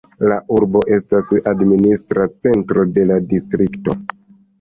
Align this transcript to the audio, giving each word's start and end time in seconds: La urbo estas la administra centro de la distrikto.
La 0.29 0.35
urbo 0.53 0.79
estas 0.95 1.27
la 1.37 1.41
administra 1.51 2.25
centro 2.45 2.87
de 2.95 3.05
la 3.11 3.19
distrikto. 3.35 3.97